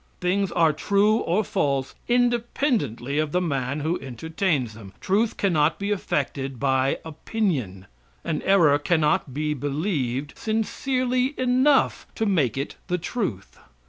[0.19, 4.93] Things are true or false independently of the man who entertains them.
[4.99, 7.85] Truth cannot be affected by opinion;
[8.23, 13.59] an error cannot be believed sincerely enough to make it the truth.